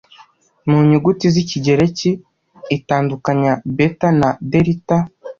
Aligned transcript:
Mu 0.69 0.79
nyuguti 0.89 1.25
z'ikigereki, 1.33 2.09
itandukanya 2.77 3.51
beta 3.75 4.09
na 4.19 4.29
delita 4.51 4.97